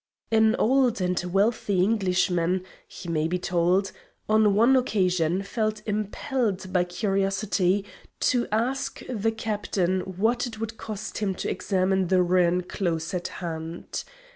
An 0.31 0.55
old 0.57 0.99
and 0.99 1.19
wealthy 1.25 1.83
Englishman, 1.83 2.63
he 2.87 3.07
may 3.07 3.27
be 3.27 3.37
told, 3.37 3.91
on 4.27 4.55
one 4.55 4.75
occasion 4.75 5.43
felt 5.43 5.83
impelled 5.85 6.73
by 6.73 6.85
curiosity 6.85 7.85
to 8.21 8.47
ask 8.51 9.03
the 9.07 9.31
captain 9.31 9.99
what 10.01 10.47
it 10.47 10.59
would 10.59 10.75
cost 10.77 11.19
him 11.19 11.35
to 11.35 11.49
examine 11.51 12.07
the 12.07 12.23
ruin 12.23 12.63
close 12.63 13.13
at 13.13 13.27
hand. 13.45 14.03